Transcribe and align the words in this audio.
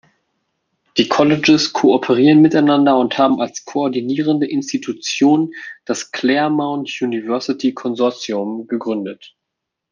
Die 0.97 1.07
Colleges 1.09 1.73
kooperieren 1.73 2.41
miteinander 2.41 2.97
und 2.97 3.19
haben 3.19 3.39
als 3.39 3.65
koordinierende 3.65 4.47
Institution 4.49 5.53
das 5.85 6.09
"Claremont 6.11 6.89
University 7.03 7.75
Consortium" 7.75 8.65
gegründet. 8.65 9.35